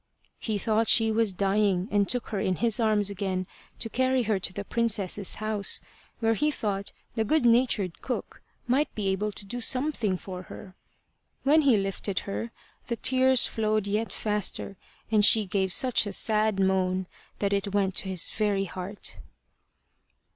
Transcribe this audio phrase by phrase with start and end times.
[0.39, 3.45] He thought she was dying, and took her in his arms again
[3.77, 5.79] to carry her to the princess's house,
[6.19, 10.73] where he thought the good natured cook might be able to do something for her.
[11.43, 12.49] When he lifted her,
[12.87, 14.75] the tears flowed yet faster,
[15.11, 17.05] and she gave such a sad moan
[17.37, 19.19] that it went to his very heart.